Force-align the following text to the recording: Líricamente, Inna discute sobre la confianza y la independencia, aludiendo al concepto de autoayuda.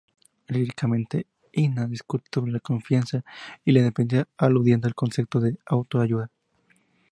Líricamente, 0.47 1.27
Inna 1.53 1.85
discute 1.85 2.25
sobre 2.33 2.51
la 2.51 2.59
confianza 2.59 3.23
y 3.63 3.71
la 3.71 3.81
independencia, 3.81 4.27
aludiendo 4.35 4.87
al 4.87 4.95
concepto 4.95 5.39
de 5.39 5.59
autoayuda. 5.67 6.31